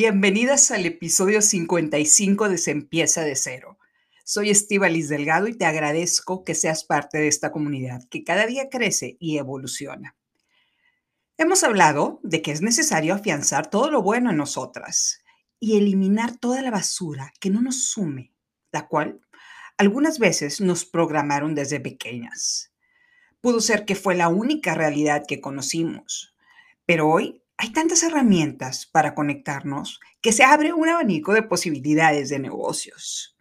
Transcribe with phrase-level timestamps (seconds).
[0.00, 3.80] Bienvenidas al episodio 55 de Se empieza de cero.
[4.24, 8.68] Soy Liz Delgado y te agradezco que seas parte de esta comunidad que cada día
[8.70, 10.16] crece y evoluciona.
[11.36, 15.24] Hemos hablado de que es necesario afianzar todo lo bueno en nosotras
[15.58, 18.32] y eliminar toda la basura que no nos sume,
[18.70, 19.20] la cual
[19.78, 22.72] algunas veces nos programaron desde pequeñas.
[23.40, 26.36] Pudo ser que fue la única realidad que conocimos,
[26.86, 32.38] pero hoy hay tantas herramientas para conectarnos que se abre un abanico de posibilidades de
[32.38, 33.36] negocios.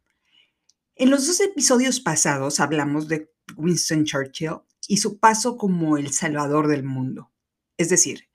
[0.96, 6.68] En los dos episodios pasados hablamos de Winston Churchill y su paso como el salvador
[6.68, 7.32] del mundo.
[7.78, 8.28] Es decir,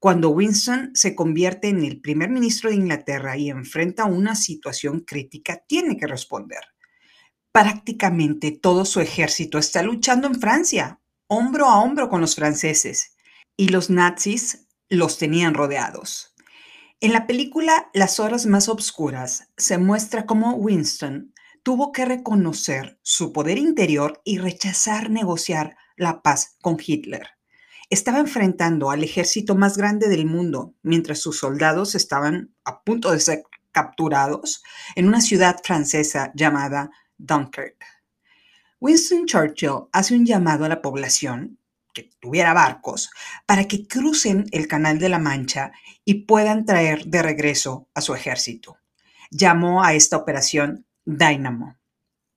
[0.00, 5.62] cuando Winston se convierte en el primer ministro de Inglaterra y enfrenta una situación crítica,
[5.68, 6.64] tiene que responder.
[7.52, 13.14] Prácticamente todo su ejército está luchando en Francia, hombro a hombro con los franceses,
[13.56, 14.61] y los nazis
[14.92, 16.34] los tenían rodeados.
[17.00, 23.32] En la película Las horas más oscuras se muestra cómo Winston tuvo que reconocer su
[23.32, 27.26] poder interior y rechazar negociar la paz con Hitler.
[27.88, 33.20] Estaba enfrentando al ejército más grande del mundo mientras sus soldados estaban a punto de
[33.20, 34.62] ser capturados
[34.94, 37.82] en una ciudad francesa llamada Dunkirk.
[38.78, 41.58] Winston Churchill hace un llamado a la población
[41.92, 43.10] que tuviera barcos
[43.46, 45.72] para que crucen el Canal de la Mancha
[46.04, 48.78] y puedan traer de regreso a su ejército.
[49.30, 51.76] Llamó a esta operación Dynamo.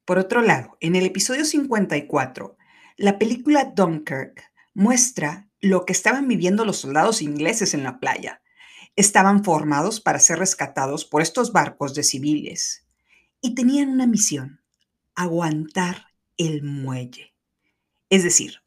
[0.06, 2.58] Por otro lado, en el episodio 54,
[2.98, 8.42] la película Dunkirk muestra lo que estaban viviendo los soldados ingleses en la playa.
[8.96, 12.86] Estaban formados para ser rescatados por estos barcos de civiles
[13.42, 14.62] y tenían una misión,
[15.16, 17.34] aguantar el muelle.
[18.10, 18.62] Es decir,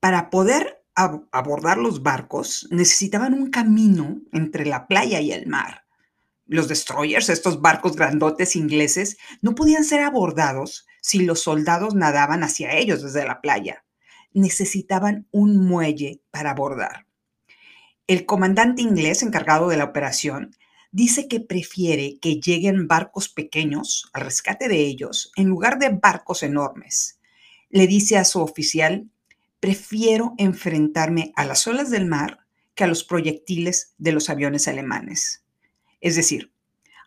[0.00, 5.84] para poder abordar los barcos necesitaban un camino entre la playa y el mar.
[6.46, 12.76] Los destroyers, estos barcos grandotes ingleses, no podían ser abordados si los soldados nadaban hacia
[12.76, 13.84] ellos desde la playa.
[14.32, 17.06] Necesitaban un muelle para abordar.
[18.06, 20.56] El comandante inglés encargado de la operación
[20.90, 26.42] dice que prefiere que lleguen barcos pequeños al rescate de ellos en lugar de barcos
[26.42, 27.20] enormes.
[27.68, 29.10] Le dice a su oficial
[29.60, 32.40] prefiero enfrentarme a las olas del mar
[32.74, 35.44] que a los proyectiles de los aviones alemanes.
[36.00, 36.52] Es decir,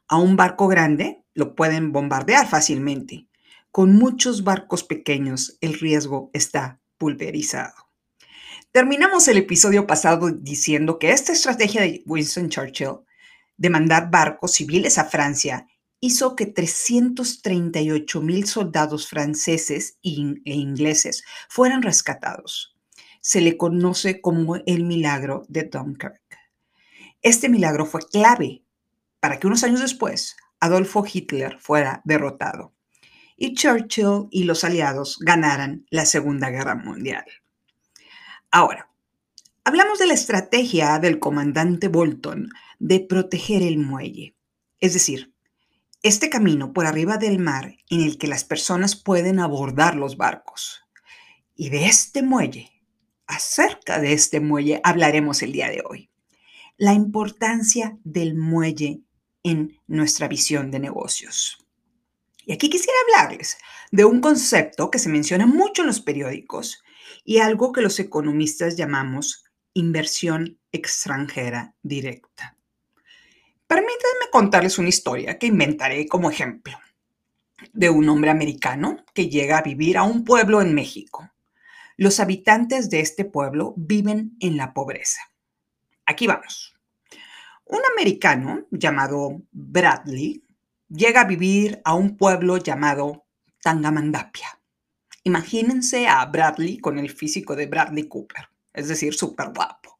[0.07, 3.27] a un barco grande lo pueden bombardear fácilmente.
[3.71, 7.73] Con muchos barcos pequeños el riesgo está pulverizado.
[8.73, 12.99] Terminamos el episodio pasado diciendo que esta estrategia de Winston Churchill
[13.57, 15.67] de mandar barcos civiles a Francia
[16.01, 22.75] hizo que 338 mil soldados franceses e ingleses fueran rescatados.
[23.21, 26.21] Se le conoce como el milagro de Dunkirk.
[27.21, 28.63] Este milagro fue clave
[29.19, 32.73] para que unos años después Adolfo Hitler fuera derrotado
[33.37, 37.25] y Churchill y los aliados ganaran la Segunda Guerra Mundial.
[38.51, 38.91] Ahora,
[39.63, 44.35] hablamos de la estrategia del comandante Bolton de proteger el muelle,
[44.79, 45.30] es decir,
[46.03, 50.81] este camino por arriba del mar en el que las personas pueden abordar los barcos.
[51.55, 52.71] Y de este muelle,
[53.27, 56.09] acerca de este muelle, hablaremos el día de hoy.
[56.77, 59.01] La importancia del muelle
[59.43, 61.57] en nuestra visión de negocios.
[62.45, 63.57] Y aquí quisiera hablarles
[63.91, 66.83] de un concepto que se menciona mucho en los periódicos
[67.23, 72.57] y algo que los economistas llamamos inversión extranjera directa.
[73.71, 76.77] Permítanme contarles una historia que inventaré como ejemplo
[77.71, 81.31] de un hombre americano que llega a vivir a un pueblo en México.
[81.95, 85.21] Los habitantes de este pueblo viven en la pobreza.
[86.05, 86.75] Aquí vamos.
[87.63, 90.43] Un americano llamado Bradley
[90.89, 93.23] llega a vivir a un pueblo llamado
[93.63, 94.59] Tangamandapia.
[95.23, 99.97] Imagínense a Bradley con el físico de Bradley Cooper, es decir, súper guapo.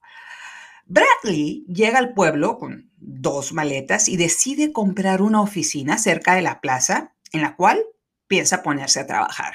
[0.92, 6.60] Bradley llega al pueblo con dos maletas y decide comprar una oficina cerca de la
[6.60, 7.82] plaza en la cual
[8.28, 9.54] piensa ponerse a trabajar.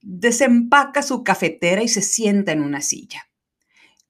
[0.00, 3.28] Desempaca su cafetera y se sienta en una silla.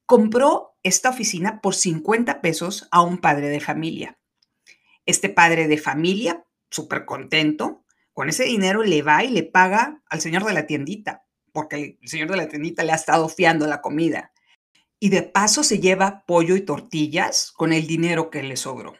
[0.06, 4.16] Compró esta oficina por 50 pesos a un padre de familia.
[5.06, 10.20] Este padre de familia, súper contento, con ese dinero le va y le paga al
[10.20, 13.80] señor de la tiendita, porque el señor de la tiendita le ha estado fiando la
[13.80, 14.30] comida
[15.00, 18.94] y de paso se lleva pollo y tortillas con el dinero que le sobró.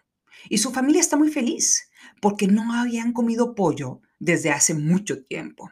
[0.48, 1.90] Y su familia está muy feliz
[2.22, 5.70] porque no habían comido pollo desde hace mucho tiempo.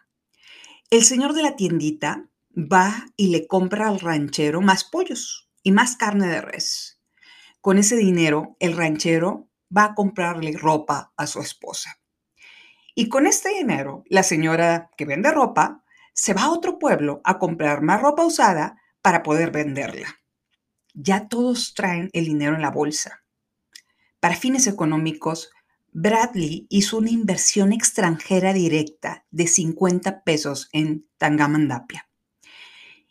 [0.90, 5.96] El señor de la tiendita va y le compra al ranchero más pollos y más
[5.96, 7.00] carne de res.
[7.60, 11.98] Con ese dinero, el ranchero va a comprarle ropa a su esposa.
[12.94, 17.38] Y con este dinero, la señora que vende ropa se va a otro pueblo a
[17.38, 20.17] comprar más ropa usada para poder venderla.
[21.00, 23.22] Ya todos traen el dinero en la bolsa.
[24.18, 25.50] Para fines económicos,
[25.92, 32.08] Bradley hizo una inversión extranjera directa de 50 pesos en Tangamandapia.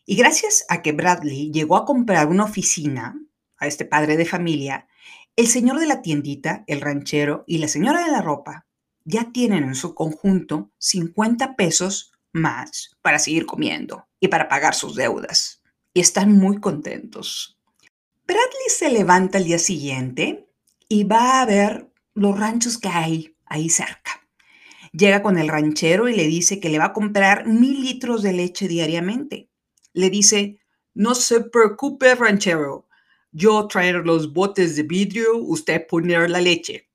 [0.06, 3.18] Y gracias a que Bradley llegó a comprar una oficina
[3.57, 4.90] a este padre de familia,
[5.38, 8.68] el señor de la tiendita, el ranchero y la señora de la ropa
[9.06, 14.95] ya tienen en su conjunto 50 pesos más para seguir comiendo y para pagar sus
[14.95, 15.63] deudas.
[15.94, 17.56] Y están muy contentos.
[18.28, 20.50] Bradley se levanta el día siguiente
[20.90, 24.28] y va a ver los ranchos que hay ahí cerca.
[24.92, 28.34] Llega con el ranchero y le dice que le va a comprar mil litros de
[28.34, 29.50] leche diariamente.
[29.94, 30.60] Le dice,
[30.94, 32.90] no se preocupe, ranchero.
[33.32, 36.90] Yo traer los botes de vidrio, usted poner la leche.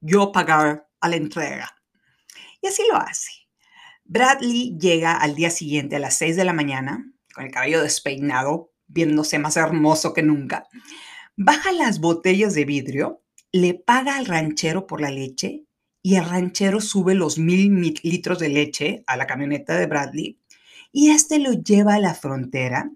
[0.00, 1.76] Yo pagar a la entrega.
[2.60, 3.30] Y así lo hace.
[4.04, 8.71] Bradley llega al día siguiente a las 6 de la mañana, con el cabello despeinado,
[8.92, 10.68] viéndose más hermoso que nunca.
[11.36, 13.22] Baja las botellas de vidrio
[13.52, 15.64] le paga al ranchero por la leche
[16.02, 20.40] y el ranchero sube los mil litros de leche a la camioneta de Bradley
[20.90, 22.90] y este lo lleva a la frontera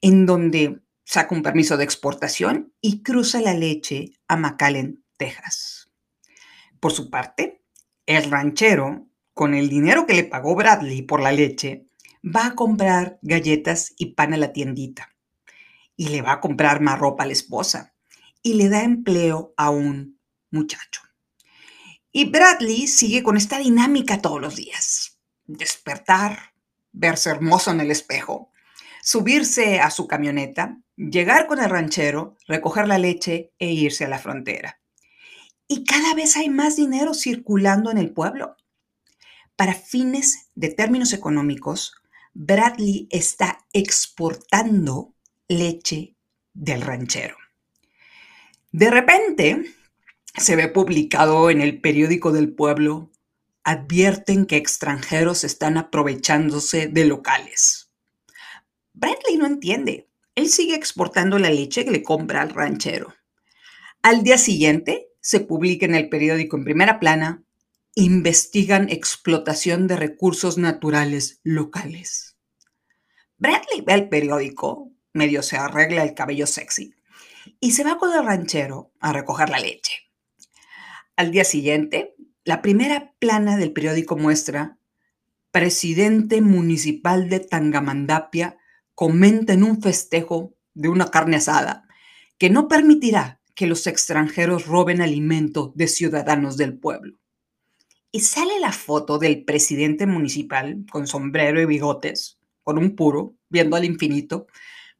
[0.00, 5.90] en donde saca un permiso de exportación y cruza la leche a McAllen, Texas.
[6.78, 7.62] Por su parte,
[8.06, 11.86] el ranchero, con el dinero que le pagó Bradley por la leche,
[12.24, 15.15] va a comprar galletas y pan a la tiendita
[15.96, 17.94] y le va a comprar más ropa a la esposa
[18.42, 20.20] y le da empleo a un
[20.50, 21.02] muchacho.
[22.12, 25.18] Y Bradley sigue con esta dinámica todos los días.
[25.44, 26.54] Despertar,
[26.92, 28.52] verse hermoso en el espejo,
[29.02, 34.18] subirse a su camioneta, llegar con el ranchero, recoger la leche e irse a la
[34.18, 34.80] frontera.
[35.68, 38.56] Y cada vez hay más dinero circulando en el pueblo.
[39.56, 41.94] Para fines de términos económicos,
[42.32, 45.15] Bradley está exportando
[45.48, 46.16] leche
[46.52, 47.36] del ranchero.
[48.72, 49.64] De repente,
[50.36, 53.10] se ve publicado en el periódico del pueblo,
[53.64, 57.90] advierten que extranjeros están aprovechándose de locales.
[58.92, 60.08] Bradley no entiende.
[60.34, 63.14] Él sigue exportando la leche que le compra al ranchero.
[64.02, 67.42] Al día siguiente, se publica en el periódico en primera plana,
[67.94, 72.36] investigan explotación de recursos naturales locales.
[73.38, 76.94] Bradley ve el periódico, medio se arregla el cabello sexy
[77.60, 80.10] y se va con el ranchero a recoger la leche.
[81.16, 82.14] Al día siguiente,
[82.44, 84.78] la primera plana del periódico muestra,
[85.50, 88.58] presidente municipal de Tangamandapia
[88.94, 91.88] comenta en un festejo de una carne asada
[92.38, 97.18] que no permitirá que los extranjeros roben alimento de ciudadanos del pueblo.
[98.12, 103.76] Y sale la foto del presidente municipal con sombrero y bigotes, con un puro, viendo
[103.76, 104.46] al infinito,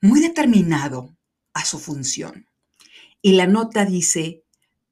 [0.00, 1.16] muy determinado
[1.54, 2.46] a su función.
[3.22, 4.44] Y la nota dice,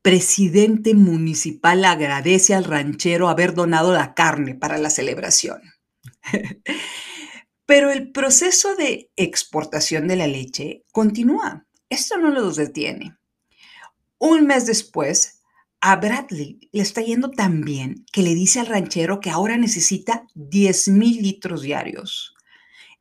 [0.03, 5.63] presidente municipal agradece al ranchero haber donado la carne para la celebración.
[7.67, 11.67] Pero el proceso de exportación de la leche continúa.
[11.89, 13.17] Esto no lo detiene.
[14.19, 15.41] Un mes después,
[15.81, 20.27] a Bradley le está yendo tan bien que le dice al ranchero que ahora necesita
[20.35, 22.34] 10 mil litros diarios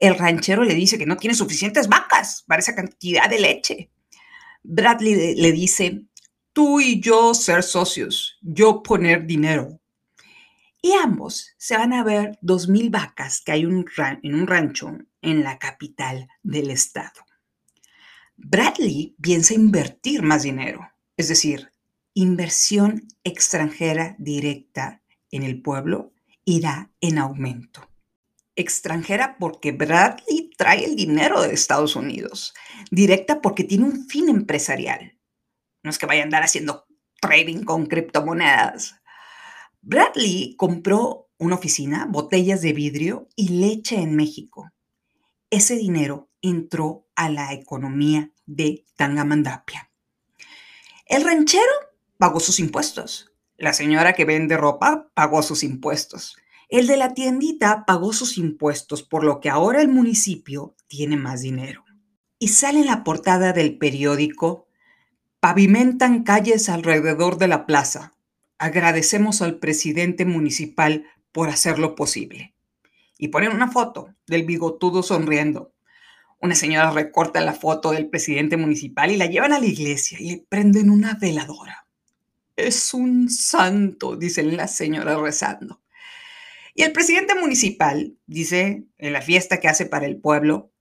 [0.04, 3.90] el ranchero le dice que no tiene suficientes vacas para esa cantidad de leche.
[4.62, 6.04] Bradley le dice,
[6.52, 9.80] tú y yo ser socios, yo poner dinero.
[10.82, 15.42] Y ambos se van a ver dos mil vacas que hay en un rancho en
[15.42, 17.26] la capital del estado.
[18.36, 21.72] Bradley piensa invertir más dinero, es decir,
[22.14, 26.12] inversión extranjera directa en el pueblo
[26.44, 27.88] irá en aumento
[28.56, 32.54] extranjera porque Bradley trae el dinero de Estados Unidos,
[32.92, 35.18] directa porque tiene un fin empresarial.
[35.84, 36.86] No es que vaya a andar haciendo
[37.20, 38.96] trading con criptomonedas.
[39.82, 44.72] Bradley compró una oficina, botellas de vidrio y leche en México.
[45.50, 49.92] Ese dinero entró a la economía de Tangamandapia.
[51.06, 51.72] El ranchero
[52.18, 53.32] pagó sus impuestos.
[53.58, 56.38] La señora que vende ropa pagó sus impuestos.
[56.74, 61.42] El de la tiendita pagó sus impuestos, por lo que ahora el municipio tiene más
[61.42, 61.86] dinero.
[62.40, 64.66] Y sale en la portada del periódico,
[65.40, 68.16] pavimentan calles alrededor de la plaza.
[68.58, 72.56] Agradecemos al presidente municipal por hacerlo posible.
[73.20, 75.76] Y ponen una foto del bigotudo sonriendo.
[76.40, 80.32] Una señora recorta la foto del presidente municipal y la llevan a la iglesia y
[80.32, 81.86] le prenden una veladora.
[82.56, 85.83] es un santo, dicen las señoras rezando.
[86.74, 90.72] Y el presidente municipal dice en la fiesta que hace para el pueblo,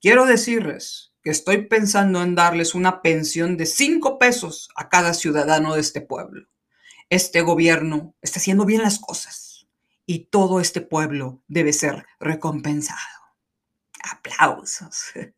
[0.00, 5.74] quiero decirles que estoy pensando en darles una pensión de cinco pesos a cada ciudadano
[5.74, 6.46] de este pueblo.
[7.08, 9.66] Este gobierno está haciendo bien las cosas
[10.06, 12.98] y todo este pueblo debe ser recompensado.
[14.10, 15.12] Aplausos.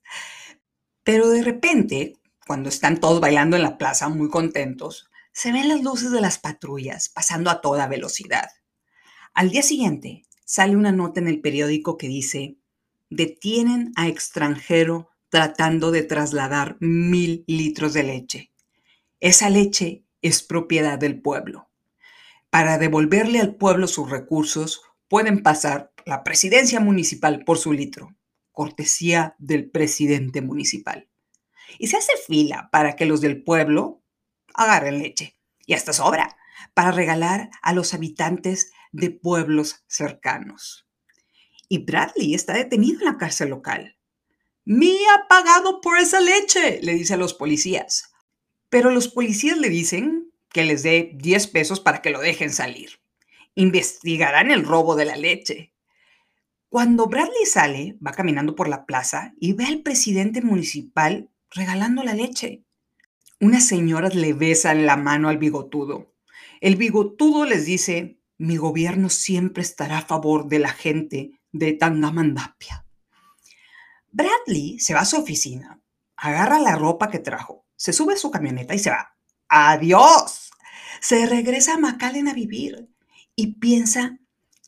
[1.04, 2.16] Pero de repente,
[2.47, 6.38] cuando están todos bailando en la plaza muy contentos, se ven las luces de las
[6.38, 8.50] patrullas pasando a toda velocidad.
[9.34, 12.58] Al día siguiente, sale una nota en el periódico que dice,
[13.08, 18.52] detienen a extranjero tratando de trasladar mil litros de leche.
[19.20, 21.70] Esa leche es propiedad del pueblo.
[22.50, 28.14] Para devolverle al pueblo sus recursos, pueden pasar la presidencia municipal por su litro,
[28.50, 31.08] cortesía del presidente municipal.
[31.78, 34.02] Y se hace fila para que los del pueblo
[34.52, 35.38] agarren leche.
[35.64, 36.36] Y hasta sobra
[36.74, 40.87] para regalar a los habitantes de pueblos cercanos.
[41.68, 43.96] Y Bradley está detenido en la cárcel local.
[44.64, 48.12] Me ha pagado por esa leche, le dice a los policías.
[48.68, 53.00] Pero los policías le dicen que les dé 10 pesos para que lo dejen salir.
[53.54, 55.72] Investigarán el robo de la leche.
[56.68, 62.14] Cuando Bradley sale, va caminando por la plaza y ve al presidente municipal regalando la
[62.14, 62.64] leche.
[63.40, 66.14] Unas señoras le besan la mano al bigotudo.
[66.61, 72.84] El bigotudo les dice, mi gobierno siempre estará a favor de la gente de Tangamandapia.
[74.11, 75.80] Bradley se va a su oficina,
[76.16, 79.16] agarra la ropa que trajo, se sube a su camioneta y se va.
[79.49, 80.50] ¡Adiós!
[81.00, 82.88] Se regresa a McAllen a vivir
[83.37, 84.18] y piensa,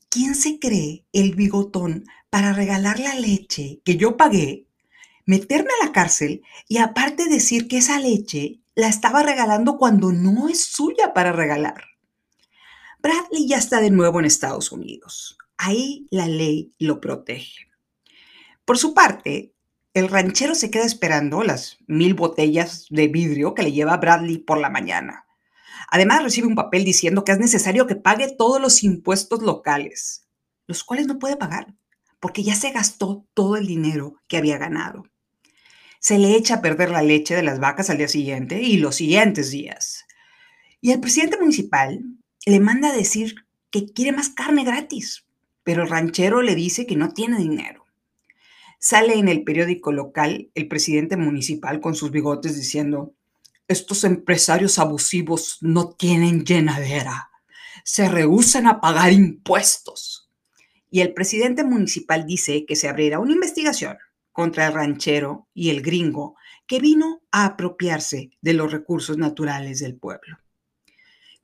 [0.08, 4.68] ¿quién se cree el bigotón para regalar la leche que yo pagué,
[5.26, 10.48] meterme a la cárcel y aparte decir que esa leche la estaba regalando cuando no
[10.48, 11.93] es suya para regalar.
[13.04, 15.36] Bradley ya está de nuevo en Estados Unidos.
[15.58, 17.68] Ahí la ley lo protege.
[18.64, 19.52] Por su parte,
[19.92, 24.56] el ranchero se queda esperando las mil botellas de vidrio que le lleva Bradley por
[24.56, 25.26] la mañana.
[25.90, 30.26] Además, recibe un papel diciendo que es necesario que pague todos los impuestos locales,
[30.66, 31.74] los cuales no puede pagar,
[32.20, 35.04] porque ya se gastó todo el dinero que había ganado
[36.00, 38.96] se le echa a perder la leche de las vacas al día siguiente y los
[38.96, 40.04] siguientes días.
[40.82, 41.98] Y el presidente municipal
[42.46, 45.24] le manda a decir que quiere más carne gratis,
[45.62, 47.86] pero el ranchero le dice que no tiene dinero.
[48.78, 53.14] Sale en el periódico local el presidente municipal con sus bigotes diciendo,
[53.66, 57.30] estos empresarios abusivos no tienen llenadera,
[57.82, 60.30] se rehusan a pagar impuestos.
[60.90, 63.96] Y el presidente municipal dice que se abrirá una investigación
[64.32, 66.36] contra el ranchero y el gringo
[66.66, 70.43] que vino a apropiarse de los recursos naturales del pueblo.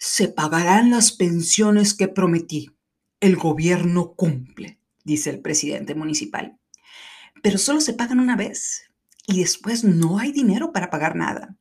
[0.02, 2.74] Se pagarán las pensiones que prometí.
[3.20, 6.58] El gobierno cumple, dice el presidente municipal.
[7.42, 8.84] Pero solo se pagan una vez
[9.26, 11.54] y después no hay dinero para pagar nada.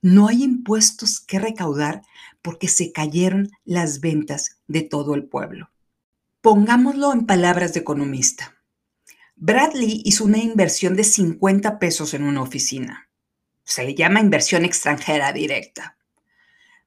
[0.00, 2.00] No hay impuestos que recaudar
[2.40, 5.68] porque se cayeron las ventas de todo el pueblo.
[6.40, 8.56] Pongámoslo en palabras de economista.
[9.36, 13.10] Bradley hizo una inversión de 50 pesos en una oficina.
[13.62, 15.98] Se le llama inversión extranjera directa.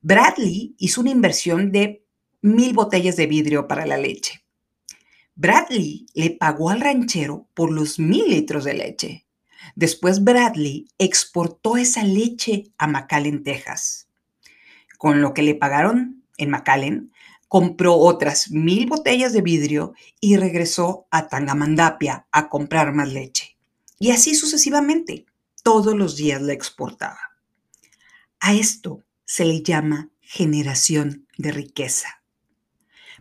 [0.02, 2.06] Bradley hizo una inversión de
[2.42, 4.44] mil botellas de vidrio para la leche.
[5.36, 9.26] Bradley le pagó al ranchero por los mil litros de leche.
[9.76, 14.08] Después Bradley exportó esa leche a McAllen, Texas.
[14.98, 17.12] Con lo que le pagaron en McAllen,
[17.48, 23.58] compró otras mil botellas de vidrio y regresó a Tangamandapia a comprar más leche.
[24.00, 25.26] Y así sucesivamente,
[25.64, 27.20] todos los días la exportaba.
[28.40, 32.24] A esto se le llama generación de riqueza.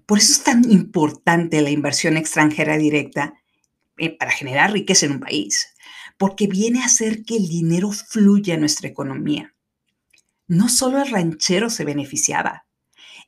[0.07, 3.35] Por eso es tan importante la inversión extranjera directa
[3.99, 5.75] eh, para generar riqueza en un país,
[6.17, 9.53] porque viene a hacer que el dinero fluya a nuestra economía.
[10.47, 12.67] No solo el ranchero se beneficiaba,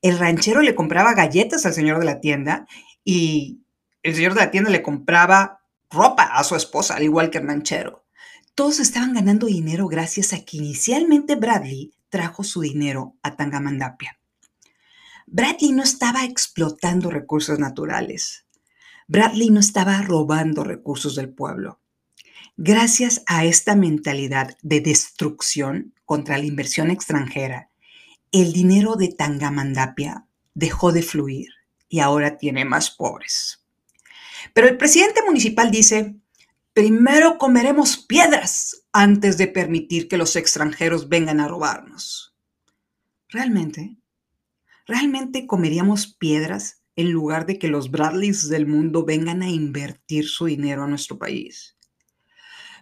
[0.00, 2.68] el ranchero le compraba galletas al señor de la tienda
[3.04, 3.58] y
[4.04, 7.48] el señor de la tienda le compraba ropa a su esposa, al igual que el
[7.48, 8.04] ranchero.
[8.54, 14.18] Todos estaban ganando dinero gracias a que inicialmente Bradley trajo su dinero a Tangamandapia.
[15.26, 18.46] Bradley no estaba explotando recursos naturales.
[19.06, 21.80] Bradley no estaba robando recursos del pueblo.
[22.56, 27.68] Gracias a esta mentalidad de destrucción contra la inversión extranjera
[28.32, 31.48] el dinero de Tangamandapia dejó de fluir
[31.88, 33.64] y ahora tiene más pobres.
[34.52, 36.16] Pero el presidente municipal dice,
[36.78, 42.36] primero comeremos piedras antes de permitir que los extranjeros vengan a robarnos.
[43.28, 43.96] Realmente,
[44.86, 50.44] ¿realmente comeríamos piedras en lugar de que los Bradleys del mundo vengan a invertir su
[50.44, 51.76] dinero a nuestro país?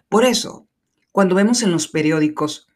[0.09, 0.69] Por eso,
[1.11, 2.67] cuando vemos en los periódicos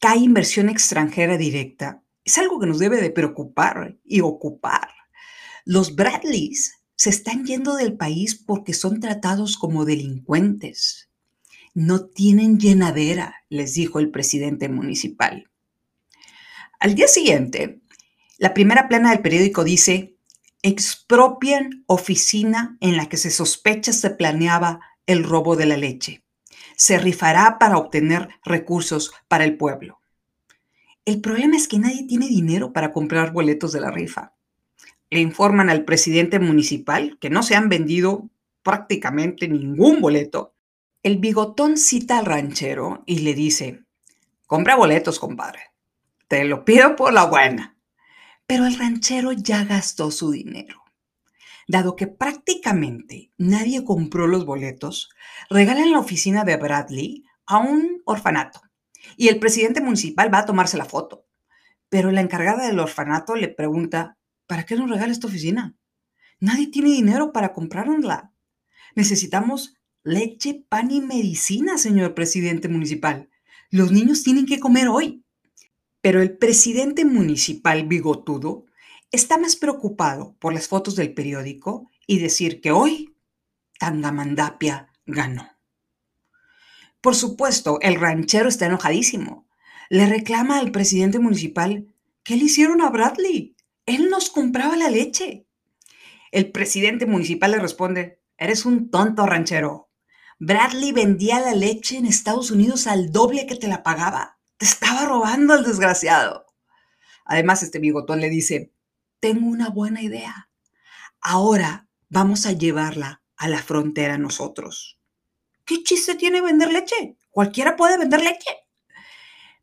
[0.00, 4.88] que hay inversión extranjera directa, es algo que nos debe de preocupar y ocupar.
[5.66, 11.10] Los Bradleys se están yendo del país porque son tratados como delincuentes.
[11.74, 15.50] No tienen llenadera, les dijo el presidente municipal.
[16.78, 17.80] Al día siguiente,
[18.38, 20.16] la primera plana del periódico dice,
[20.62, 26.22] expropian oficina en la que se sospecha se planeaba el robo de la leche.
[26.76, 29.98] Se rifará para obtener recursos para el pueblo.
[31.04, 34.36] El problema es que nadie tiene dinero para comprar boletos de la rifa.
[35.12, 38.30] Le informan al presidente municipal que no se han vendido
[38.62, 40.54] prácticamente ningún boleto.
[41.02, 43.84] El bigotón cita al ranchero y le dice,
[44.46, 45.64] compra boletos, compadre.
[46.28, 47.76] Te lo pido por la buena.
[48.46, 50.82] Pero el ranchero ya gastó su dinero.
[51.68, 55.10] Dado que prácticamente nadie compró los boletos,
[55.50, 58.62] regalan la oficina de Bradley a un orfanato
[59.18, 61.26] y el presidente municipal va a tomarse la foto.
[61.90, 64.16] Pero la encargada del orfanato le pregunta,
[64.46, 65.76] ¿para qué nos regala esta oficina?
[66.40, 68.32] Nadie tiene dinero para comprarla.
[68.94, 73.30] Necesitamos leche, pan y medicina, señor presidente municipal.
[73.70, 75.24] Los niños tienen que comer hoy.
[76.00, 78.66] Pero el presidente municipal bigotudo
[79.12, 83.14] está más preocupado por las fotos del periódico y decir que hoy
[83.78, 85.48] Tangamandapia ganó.
[87.00, 89.46] Por supuesto, el ranchero está enojadísimo.
[89.90, 91.86] Le reclama al presidente municipal,
[92.22, 93.56] ¿qué le hicieron a Bradley?
[93.86, 95.46] Él nos compraba la leche.
[96.30, 99.90] El presidente municipal le responde, eres un tonto ranchero.
[100.38, 104.38] Bradley vendía la leche en Estados Unidos al doble que te la pagaba.
[104.56, 106.46] Te estaba robando el desgraciado.
[107.24, 108.72] Además, este bigotón le dice,
[109.20, 110.48] tengo una buena idea.
[111.20, 115.00] Ahora vamos a llevarla a la frontera nosotros.
[115.64, 117.16] ¿Qué chiste tiene vender leche?
[117.30, 118.50] Cualquiera puede vender leche.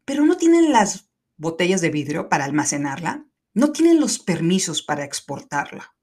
[0.06, 3.26] Pero no tienen las botellas de vidrio para almacenarla,
[3.60, 5.94] no tienen los permisos para exportarla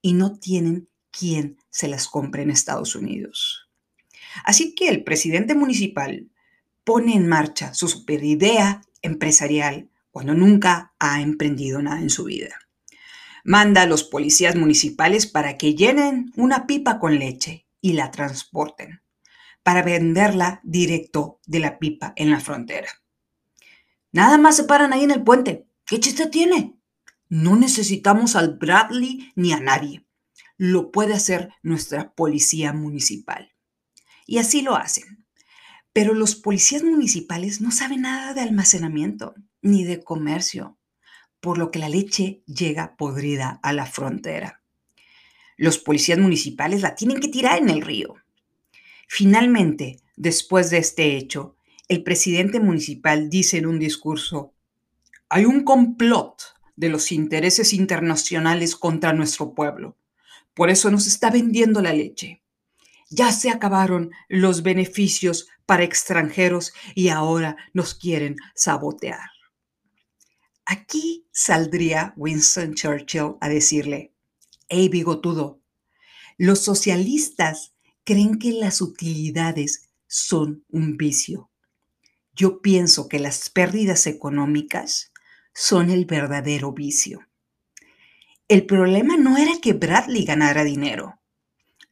[0.00, 3.68] y no tienen quien se las compre en Estados Unidos.
[4.44, 6.30] Así que el presidente municipal
[6.84, 12.56] pone en marcha su superidea empresarial cuando nunca ha emprendido nada en su vida.
[13.44, 19.02] Manda a los policías municipales para que llenen una pipa con leche y la transporten,
[19.62, 22.88] para venderla directo de la pipa en la frontera.
[24.12, 25.66] Nada más se paran ahí en el puente.
[25.84, 26.76] ¿Qué chiste tiene?
[27.34, 30.04] No necesitamos al Bradley ni a nadie.
[30.58, 33.54] Lo puede hacer nuestra policía municipal.
[34.26, 35.24] Y así lo hacen.
[35.94, 40.76] Pero los policías municipales no saben nada de almacenamiento ni de comercio,
[41.40, 44.62] por lo que la leche llega podrida a la frontera.
[45.56, 48.16] Los policías municipales la tienen que tirar en el río.
[49.08, 51.56] Finalmente, después de este hecho,
[51.88, 54.52] el presidente municipal dice en un discurso,
[55.30, 59.96] hay un complot de los intereses internacionales contra nuestro pueblo.
[60.54, 62.42] Por eso nos está vendiendo la leche.
[63.10, 69.30] Ya se acabaron los beneficios para extranjeros y ahora nos quieren sabotear.
[70.64, 74.14] Aquí saldría Winston Churchill a decirle,
[74.68, 75.60] hey bigotudo,
[76.38, 81.50] los socialistas creen que las utilidades son un vicio.
[82.34, 85.11] Yo pienso que las pérdidas económicas
[85.54, 87.28] son el verdadero vicio.
[88.48, 91.22] El problema no era que Bradley ganara dinero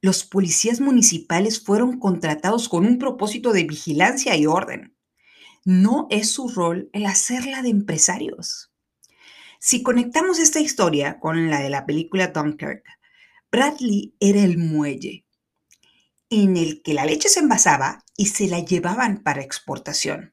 [0.03, 4.97] los policías municipales fueron contratados con un propósito de vigilancia y orden.
[5.65, 8.73] No es su rol el hacerla de empresarios.
[9.59, 12.83] Si conectamos esta historia con la de la película Dunkirk,
[13.53, 15.27] Bradley era el muelle
[16.31, 20.33] en el que la leche se envasaba y se la llevaban para exportación.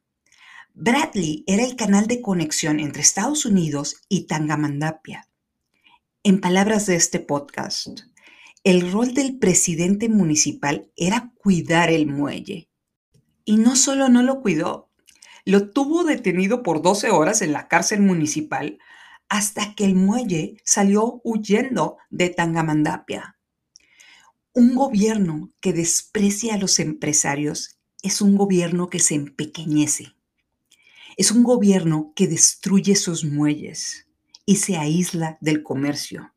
[0.80, 5.28] Bradley era el canal de conexión entre Estados Unidos y Tangamandapia.
[6.22, 8.02] En palabras de este podcast,
[8.64, 12.70] el rol del presidente municipal era cuidar el muelle.
[13.44, 14.92] Y no solo no lo cuidó,
[15.46, 18.78] lo tuvo detenido por 12 horas en la cárcel municipal
[19.30, 23.40] hasta que el muelle salió huyendo de Tangamandapia.
[24.54, 30.17] Un gobierno que desprecia a los empresarios es un gobierno que se empequeñece.
[31.18, 34.08] Es un gobierno que destruye sus muelles
[34.46, 36.32] y se aísla del comercio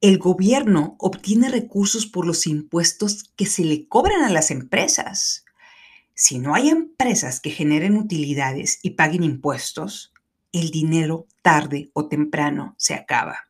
[0.00, 5.44] el gobierno obtiene recursos por los impuestos que se le cobran a las empresas.
[6.14, 10.12] Si no hay empresas que generen utilidades y paguen impuestos,
[10.52, 13.48] el dinero tarde o temprano se acaba.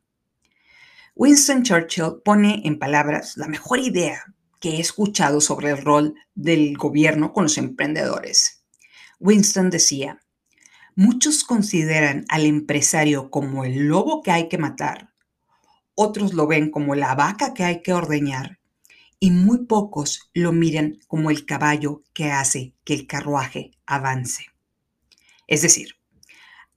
[1.14, 4.22] Winston Churchill pone en palabras la mejor idea
[4.60, 8.64] que he escuchado sobre el rol del gobierno con los emprendedores.
[9.18, 10.22] Winston decía,
[10.96, 15.12] muchos consideran al empresario como el lobo que hay que matar,
[15.94, 18.58] otros lo ven como la vaca que hay que ordeñar
[19.20, 24.46] y muy pocos lo miran como el caballo que hace que el carruaje avance.
[25.46, 25.96] Es decir,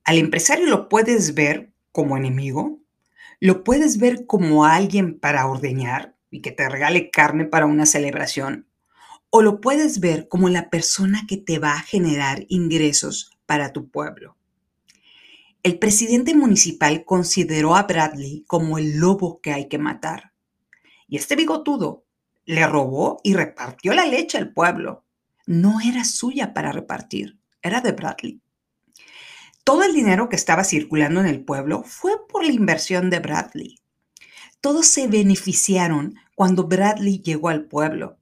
[0.04, 2.80] al empresario lo puedes ver como enemigo,
[3.40, 8.68] lo puedes ver como alguien para ordeñar y que te regale carne para una celebración,
[9.30, 13.90] o lo puedes ver como la persona que te va a generar ingresos para tu
[13.90, 14.38] pueblo.
[15.64, 20.34] El presidente municipal consideró a Bradley como el lobo que hay que matar.
[21.08, 22.06] Y este bigotudo
[22.46, 25.04] le robó y repartió la leche al pueblo.
[25.48, 28.40] No era suya para repartir, era de Bradley.
[29.64, 33.80] Todo el dinero que estaba circulando en el pueblo fue por la inversión de Bradley.
[34.62, 38.20] Todos se beneficiaron cuando Bradley llegó al pueblo.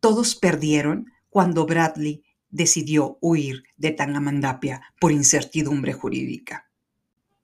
[0.00, 6.70] Todos perdieron cuando Bradley decidió huir de Tangamandapia por incertidumbre jurídica.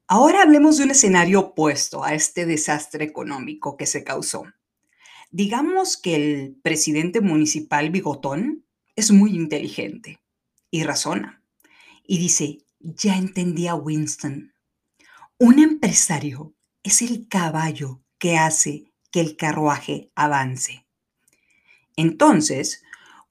[0.06, 4.44] Ahora hablemos de un escenario opuesto a este desastre económico que se causó.
[5.30, 10.20] Digamos que el presidente municipal Bigotón es muy inteligente
[10.70, 11.42] y razona.
[12.06, 14.52] Y dice, ya entendí a Winston.
[15.38, 20.86] Un empresario es el caballo que hace que el carruaje avance.
[21.96, 22.81] Entonces,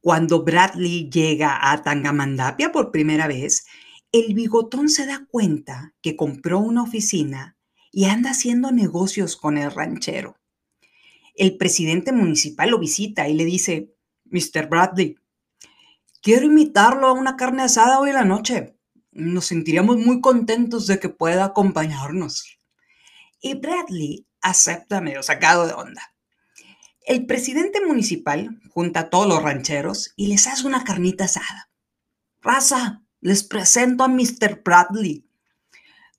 [0.01, 3.65] cuando Bradley llega a Tangamandapia por primera vez,
[4.11, 7.57] el bigotón se da cuenta que compró una oficina
[7.91, 10.37] y anda haciendo negocios con el ranchero.
[11.35, 13.93] El presidente municipal lo visita y le dice,
[14.25, 14.67] Mr.
[14.67, 15.15] Bradley,
[16.21, 18.75] quiero invitarlo a una carne asada hoy en la noche
[19.11, 22.59] nos sentiríamos muy contentos de que pueda acompañarnos.
[23.41, 26.15] Y Bradley acepta medio sacado de onda.
[27.03, 31.71] El presidente municipal junta a todos los rancheros y les hace una carnita asada.
[32.41, 34.61] Raza, les presento a Mr.
[34.63, 35.25] Bradley.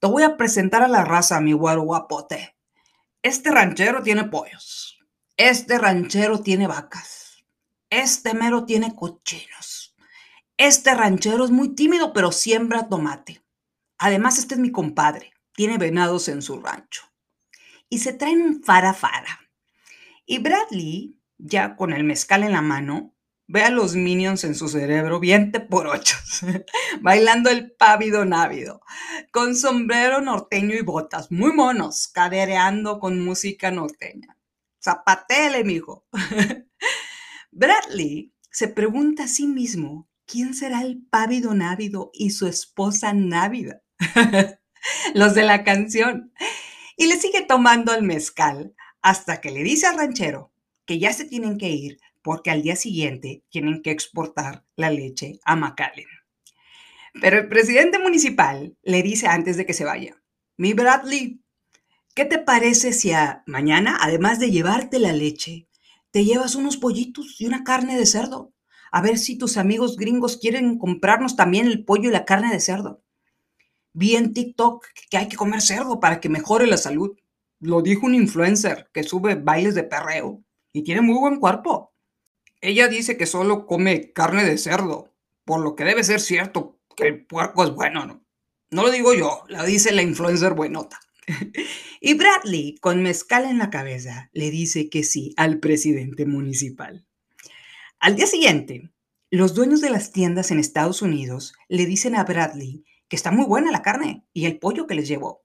[0.00, 2.56] Te voy a presentar a la raza, mi güero guapote.
[3.22, 4.98] Este ranchero tiene pollos.
[5.36, 7.44] Este ranchero tiene vacas.
[7.88, 9.94] Este mero tiene cochinos.
[10.56, 13.44] Este ranchero es muy tímido, pero siembra tomate.
[13.98, 15.32] Además, este es mi compadre.
[15.54, 17.04] Tiene venados en su rancho.
[17.88, 19.41] Y se traen un fara fara.
[20.26, 23.14] Y Bradley, ya con el mezcal en la mano,
[23.46, 26.16] ve a los minions en su cerebro viente por ocho,
[27.00, 28.80] bailando el pávido návido,
[29.30, 34.38] con sombrero norteño y botas, muy monos, cadereando con música norteña.
[34.82, 36.06] Zapatele, mijo.
[37.50, 43.82] Bradley se pregunta a sí mismo ¿quién será el pávido návido y su esposa návida?
[45.14, 46.32] Los de la canción.
[46.96, 50.52] Y le sigue tomando el mezcal hasta que le dice al ranchero
[50.86, 55.40] que ya se tienen que ir porque al día siguiente tienen que exportar la leche
[55.44, 56.06] a McAllen.
[57.20, 60.22] Pero el presidente municipal le dice antes de que se vaya,
[60.56, 61.42] mi Bradley,
[62.14, 65.68] ¿qué te parece si a mañana, además de llevarte la leche,
[66.10, 68.52] te llevas unos pollitos y una carne de cerdo?
[68.92, 72.60] a ver si tus amigos gringos quieren comprarnos también el pollo y la carne de
[72.60, 73.02] cerdo.
[73.94, 77.16] Vi en TikTok que hay que comer cerdo para que mejore la salud.
[77.62, 81.94] Lo dijo un influencer que sube bailes de perreo y tiene muy buen cuerpo.
[82.60, 87.06] Ella dice que solo come carne de cerdo, por lo que debe ser cierto que
[87.06, 88.24] el puerco es bueno, ¿no?
[88.72, 90.98] No lo digo yo, lo dice la influencer buenota.
[92.00, 97.06] y Bradley, con mezcal en la cabeza, le dice que sí al presidente municipal.
[98.00, 98.90] Al día siguiente,
[99.30, 103.46] los dueños de las tiendas en Estados Unidos le dicen a Bradley que está muy
[103.46, 105.44] buena la carne y el pollo que les llevó.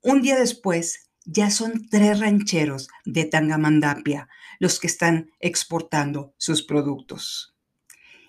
[0.00, 7.54] Un día después, ya son tres rancheros de Tangamandapia los que están exportando sus productos.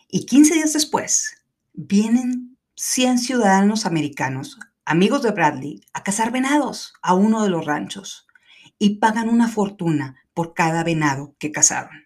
[0.08, 7.14] Y 15 días después, vienen 100 ciudadanos americanos, amigos de Bradley, a cazar venados a
[7.14, 8.28] uno de los ranchos
[8.78, 12.04] y pagan una fortuna por cada venado que cazaron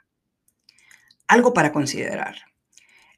[1.27, 2.35] algo para considerar.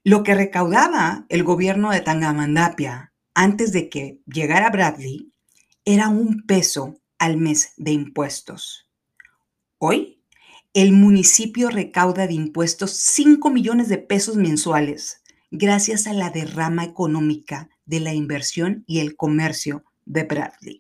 [0.04, 5.32] Lo que recaudaba el gobierno de Tangamandapia antes de que llegara Bradley
[5.86, 8.90] era un peso al mes de impuestos.
[9.78, 10.24] Hoy,
[10.74, 17.70] el municipio recauda de impuestos 5 millones de pesos mensuales gracias a la derrama económica
[17.86, 20.80] de la inversión y el comercio de Bradley.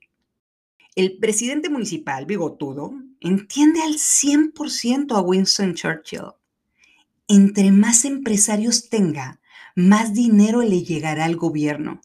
[0.95, 6.33] El presidente municipal bigotudo entiende al 100% a Winston Churchill
[7.29, 9.39] entre más empresarios tenga,
[9.75, 12.01] más dinero le llegará al gobierno.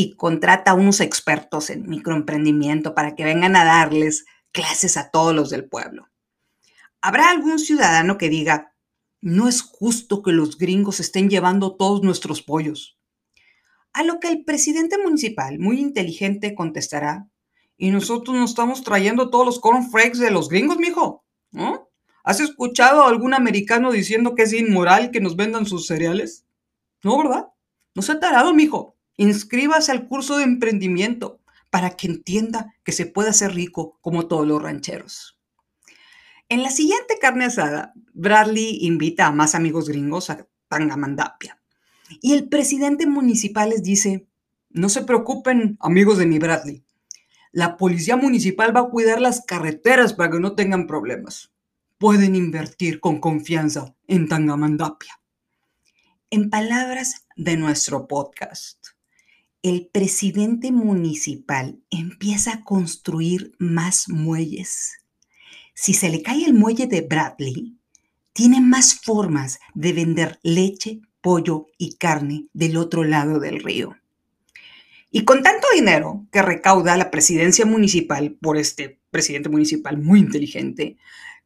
[0.00, 5.34] Y contrata a unos expertos en microemprendimiento para que vengan a darles clases a todos
[5.34, 6.08] los del pueblo.
[7.00, 8.76] Habrá algún ciudadano que diga,
[9.20, 12.96] no es justo que los gringos estén llevando todos nuestros pollos.
[13.92, 17.28] A lo que el presidente municipal, muy inteligente, contestará,
[17.76, 21.24] y nosotros nos estamos trayendo todos los cornflakes de los gringos, mijo.
[21.50, 21.90] ¿No?
[22.22, 26.46] ¿Has escuchado a algún americano diciendo que es inmoral que nos vendan sus cereales?
[27.02, 27.48] No, ¿verdad?
[27.96, 28.94] No se ha tarado, mijo.
[29.18, 34.46] Inscríbase al curso de emprendimiento para que entienda que se puede hacer rico como todos
[34.46, 35.38] los rancheros.
[36.48, 41.60] En la siguiente carne asada, Bradley invita a más amigos gringos a Tangamandapia.
[42.22, 44.28] Y el presidente municipal les dice,
[44.70, 46.84] no se preocupen, amigos de mi Bradley.
[47.50, 51.52] La policía municipal va a cuidar las carreteras para que no tengan problemas.
[51.98, 55.20] Pueden invertir con confianza en Tangamandapia.
[56.30, 58.87] En palabras de nuestro podcast,
[59.62, 64.98] el presidente municipal empieza a construir más muelles.
[65.74, 67.76] Si se le cae el muelle de Bradley,
[68.32, 73.96] tiene más formas de vender leche, pollo y carne del otro lado del río.
[75.10, 80.98] Y con tanto dinero que recauda la presidencia municipal por este presidente municipal muy inteligente,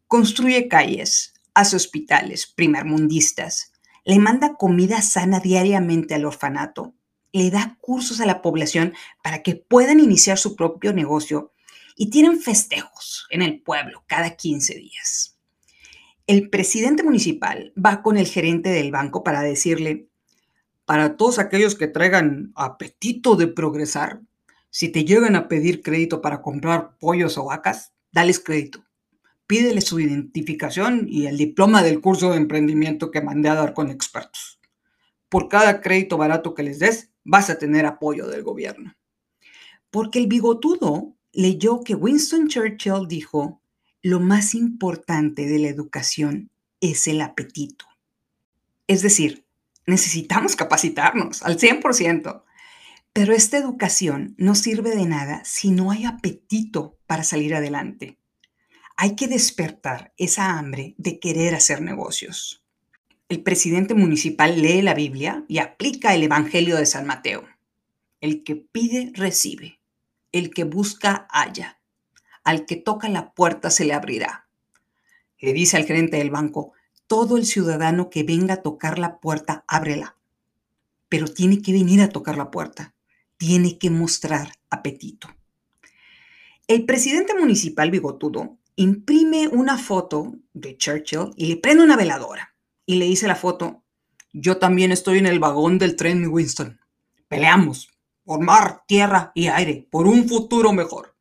[0.07, 3.73] construye calles, hace hospitales primermundistas,
[4.05, 6.95] le manda comida sana diariamente al orfanato
[7.33, 11.53] le da cursos a la población para que puedan iniciar su propio negocio
[11.97, 15.39] y tienen festejos en el pueblo cada 15 días.
[16.27, 20.09] El presidente municipal va con el gerente del banco para decirle,
[20.85, 24.21] para todos aquellos que traigan apetito de progresar,
[24.71, 28.85] si te llegan a pedir crédito para comprar pollos o vacas, dales crédito.
[29.47, 33.91] Pídele su identificación y el diploma del curso de emprendimiento que mandé a dar con
[33.91, 34.61] expertos.
[35.29, 38.97] Por cada crédito barato que les des, vas a tener apoyo del gobierno.
[39.91, 43.63] Porque el bigotudo leyó que Winston Churchill dijo,
[44.03, 47.87] lo más importante de la educación es el apetito.
[48.87, 49.47] Es decir,
[49.87, 52.43] necesitamos capacitarnos al 100%,
[53.13, 58.19] pero esta educación no sirve de nada si no hay apetito para salir adelante.
[58.97, 62.62] Hay que despertar esa hambre de querer hacer negocios
[63.33, 67.49] el presidente municipal lee la Biblia y aplica el Evangelio de San Mateo.
[68.21, 69.81] El que pide, recibe.
[70.33, 71.81] El que busca, halla.
[72.45, 74.49] Al que toca la puerta se le abrirá.
[75.39, 76.75] Le dice al gerente del banco,
[77.07, 80.19] todo el ciudadano que venga a tocar la puerta, ábrela.
[81.09, 82.95] Pero tiene que venir a tocar la puerta.
[83.39, 85.29] Tiene que mostrar apetito.
[86.69, 92.52] El presidente municipal bigotudo imprime una foto de Churchill y le prende una veladora
[92.87, 93.83] y le hice la foto,
[94.33, 96.81] yo también estoy en el vagón del tren Winston.
[97.29, 97.89] Peleamos
[98.25, 101.17] por mar, tierra y aire, por un futuro mejor,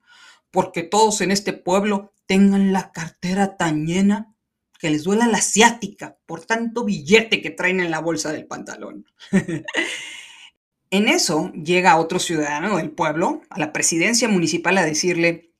[0.52, 4.36] porque todos en este pueblo tengan la cartera tan llena
[4.80, 9.06] que les duela la asiática por tanto billete que traen en la bolsa del pantalón.
[10.90, 15.52] en eso llega otro ciudadano del pueblo a la presidencia municipal a decirle,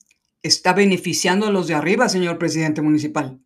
[0.42, 3.40] está beneficiando a los de arriba, señor presidente municipal.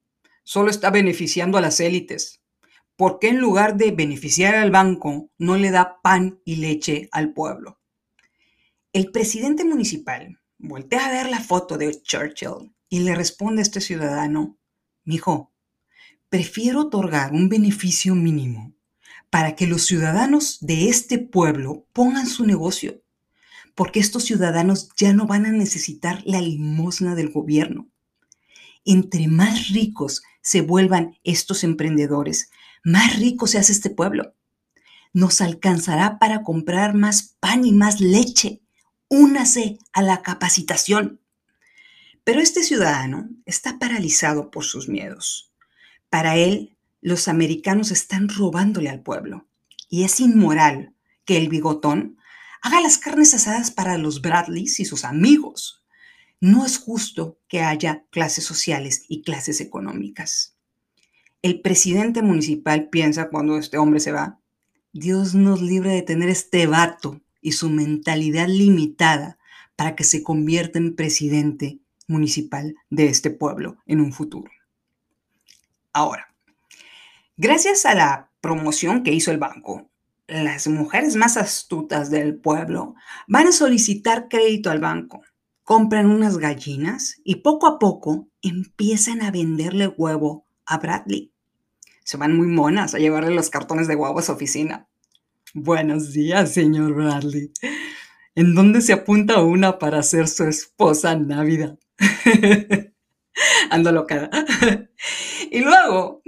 [0.43, 2.41] Solo está beneficiando a las élites.
[2.95, 7.33] ¿Por qué en lugar de beneficiar al banco no le da pan y leche al
[7.33, 7.79] pueblo?
[8.93, 13.81] El presidente municipal voltea a ver la foto de Churchill y le responde a este
[13.81, 14.57] ciudadano,
[15.03, 15.51] mijo,
[16.29, 18.73] prefiero otorgar un beneficio mínimo
[19.29, 23.01] para que los ciudadanos de este pueblo pongan su negocio,
[23.75, 27.89] porque estos ciudadanos ya no van a necesitar la limosna del gobierno.
[28.85, 32.49] Entre más ricos se vuelvan estos emprendedores,
[32.85, 34.35] más rico se hace este pueblo.
[35.11, 38.61] Nos alcanzará para comprar más pan y más leche.
[39.09, 41.19] Únase a la capacitación.
[42.23, 45.51] Pero este ciudadano está paralizado por sus miedos.
[46.11, 49.47] Para él, los americanos están robándole al pueblo.
[49.89, 50.93] Y es inmoral
[51.25, 52.19] que el bigotón
[52.61, 55.83] haga las carnes asadas para los Bradleys y sus amigos.
[56.39, 60.54] No es justo que haya clases sociales y clases económicas.
[61.45, 64.39] El presidente municipal piensa cuando este hombre se va,
[64.93, 69.37] Dios nos libre de tener este vato y su mentalidad limitada
[69.75, 74.49] para que se convierta en presidente municipal de este pueblo en un futuro.
[75.93, 76.33] Ahora,
[77.37, 79.91] gracias a la promoción que hizo el banco,
[80.25, 82.95] las mujeres más astutas del pueblo
[83.27, 85.21] van a solicitar crédito al banco,
[85.61, 91.34] compran unas gallinas y poco a poco empiezan a venderle huevo a Bradley
[92.05, 94.87] se van muy monas a llevarle los cartones de huevo a su oficina.
[95.55, 97.51] Buenos días, señor Bradley.
[98.35, 101.77] ¿En dónde se apunta una para ser su esposa návida?
[103.71, 104.29] Ando loca.
[105.51, 106.21] y luego,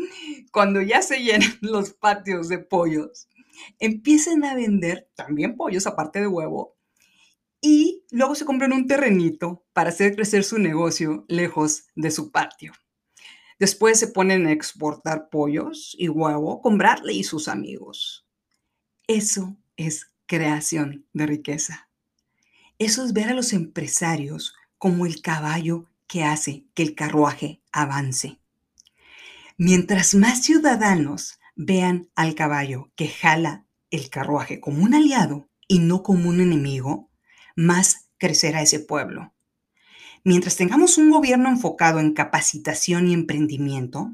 [0.52, 3.28] cuando ya se llenan los patios de pollos,
[3.78, 6.76] empiezan a vender también pollos aparte de huevo
[7.62, 12.74] y luego se compran un terrenito para hacer crecer su negocio lejos de su patio.
[13.60, 18.28] Después se ponen a exportar pollos y huevo con Bradley y sus amigos.
[19.08, 21.90] Eso es creación de riqueza.
[22.78, 28.40] Eso es ver a los empresarios como el caballo que hace que el carruaje avance.
[29.58, 36.04] Mientras más ciudadanos vean al caballo que jala el carruaje como un aliado y no
[36.04, 37.10] como un enemigo,
[37.56, 39.34] más crecerá ese pueblo.
[40.28, 44.14] Mientras tengamos un gobierno enfocado en capacitación y emprendimiento,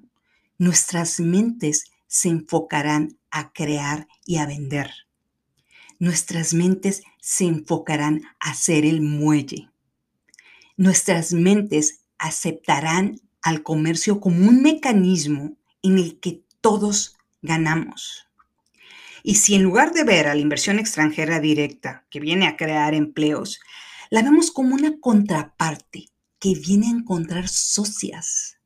[0.60, 4.92] nuestras mentes se enfocarán a crear y a vender.
[5.98, 9.72] Nuestras mentes se enfocarán a ser el muelle.
[10.78, 18.28] Nuestras mentes aceptarán al comercio como un mecanismo en el que todos ganamos.
[19.24, 22.94] Y si en lugar de ver a la inversión extranjera directa que viene a crear
[22.94, 23.60] empleos,
[24.14, 26.06] la vemos como una contraparte
[26.38, 28.60] que viene a encontrar socias,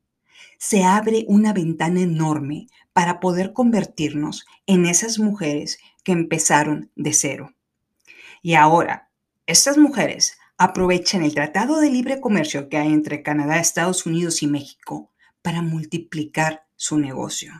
[0.57, 7.55] se abre una ventana enorme para poder convertirnos en esas mujeres que empezaron de cero.
[8.41, 9.09] Y ahora,
[9.45, 14.47] estas mujeres aprovechan el Tratado de Libre Comercio que hay entre Canadá, Estados Unidos y
[14.47, 17.53] México para multiplicar su negocio.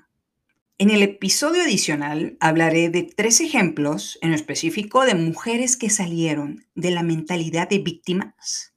[0.79, 6.91] En el episodio adicional hablaré de tres ejemplos en específico de mujeres que salieron de
[6.91, 8.75] la mentalidad de víctimas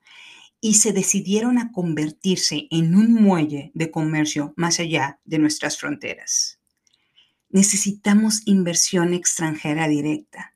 [0.62, 6.58] y se decidieron a convertirse en un muelle de comercio más allá de nuestras fronteras.
[7.50, 10.54] Necesitamos inversión extranjera directa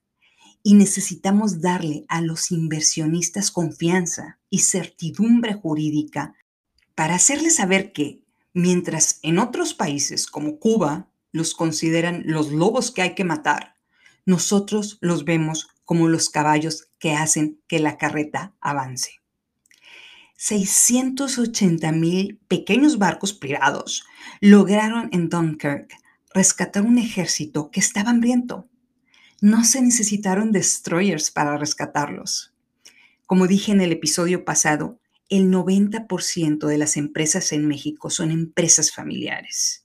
[0.63, 6.37] y necesitamos darle a los inversionistas confianza y certidumbre jurídica
[6.95, 8.23] para hacerles saber que,
[8.55, 13.75] mientras en otros países como Cuba, los consideran los lobos que hay que matar,
[14.25, 19.21] nosotros los vemos como los caballos que hacen que la carreta avance.
[20.37, 24.05] 680 mil pequeños barcos privados
[24.41, 25.93] lograron en Dunkirk
[26.33, 28.69] rescatar un ejército que estaba hambriento.
[29.41, 32.55] No se necesitaron destroyers para rescatarlos.
[33.27, 38.93] Como dije en el episodio pasado, el 90% de las empresas en México son empresas
[38.93, 39.84] familiares.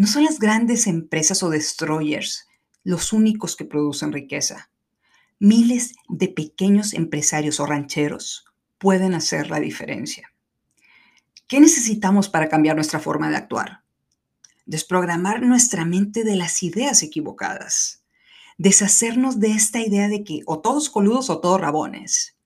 [0.00, 2.46] No son las grandes empresas o destroyers
[2.84, 4.70] los únicos que producen riqueza.
[5.38, 8.46] Miles de pequeños empresarios o rancheros
[8.78, 10.32] pueden hacer la diferencia.
[11.46, 13.82] ¿Qué necesitamos para cambiar nuestra forma de actuar?
[14.64, 18.02] Desprogramar nuestra mente de las ideas equivocadas.
[18.56, 22.38] Deshacernos de esta idea de que o todos coludos o todos rabones.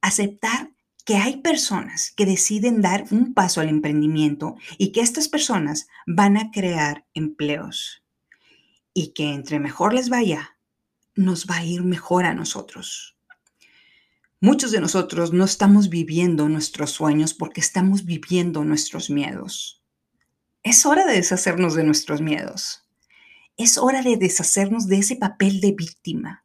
[0.00, 5.88] Aceptar que hay personas que deciden dar un paso al emprendimiento y que estas personas
[6.06, 8.02] van a crear empleos
[8.92, 10.56] y que entre mejor les vaya,
[11.14, 13.16] nos va a ir mejor a nosotros.
[14.40, 19.82] Muchos de nosotros no estamos viviendo nuestros sueños porque estamos viviendo nuestros miedos.
[20.62, 22.86] Es hora de deshacernos de nuestros miedos.
[23.56, 26.44] Es hora de deshacernos de ese papel de víctima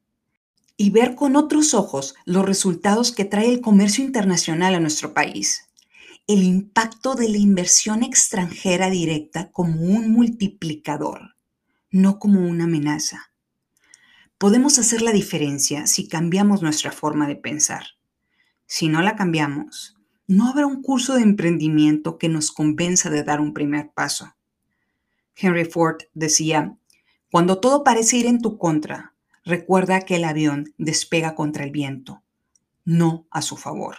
[0.77, 5.69] y ver con otros ojos los resultados que trae el comercio internacional a nuestro país.
[6.27, 11.35] El impacto de la inversión extranjera directa como un multiplicador,
[11.91, 13.31] no como una amenaza.
[14.37, 17.85] Podemos hacer la diferencia si cambiamos nuestra forma de pensar.
[18.65, 19.95] Si no la cambiamos,
[20.27, 24.35] no habrá un curso de emprendimiento que nos convenza de dar un primer paso.
[25.35, 26.75] Henry Ford decía,
[27.31, 29.14] cuando todo parece ir en tu contra,
[29.45, 32.23] recuerda que el avión despega contra el viento,
[32.83, 33.97] no a su favor.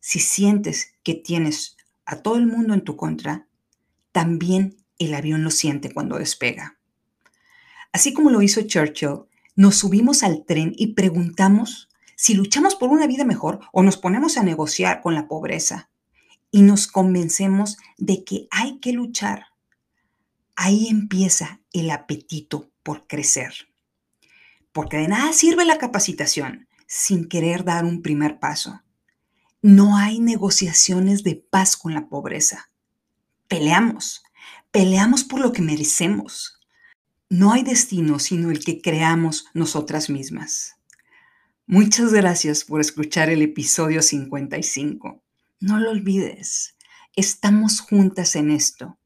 [0.00, 3.46] Si sientes que tienes a todo el mundo en tu contra,
[4.12, 6.78] también el avión lo siente cuando despega.
[7.92, 9.22] Así como lo hizo Churchill,
[9.54, 14.36] nos subimos al tren y preguntamos si luchamos por una vida mejor o nos ponemos
[14.36, 15.90] a negociar con la pobreza
[16.50, 19.46] y nos convencemos de que hay que luchar.
[20.56, 23.73] Ahí empieza el apetito por crecer
[24.74, 28.82] porque de nada sirve la capacitación sin querer dar un primer paso.
[29.62, 32.70] No hay negociaciones de paz con la pobreza.
[33.46, 34.24] Peleamos,
[34.72, 36.60] peleamos por lo que merecemos.
[37.30, 40.74] No hay destino sino el que creamos nosotras mismas.
[41.66, 45.22] Muchas gracias por escuchar el episodio 55.
[45.60, 46.76] No lo olvides,
[47.14, 48.98] estamos juntas en esto.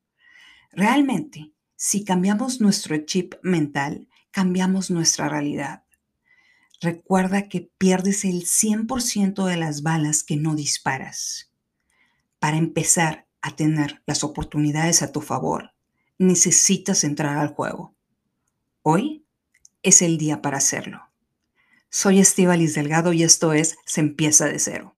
[0.73, 4.09] Realmente, si cambiamos nuestro chip mental,
[4.39, 5.83] cambiamos nuestra realidad.
[6.81, 11.51] Recuerda que pierdes el 100% de las balas que no disparas.
[12.39, 15.73] Para empezar a tener las oportunidades a tu favor,
[16.19, 17.97] necesitas entrar al juego.
[18.83, 19.27] Hoy
[19.83, 21.03] es el día para hacerlo.
[21.91, 24.97] Soy Estivalis Delgado y esto es Se empieza de cero.